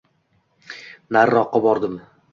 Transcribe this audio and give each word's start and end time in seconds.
Nariroqqa 1.17 1.63
bordim. 1.67 1.99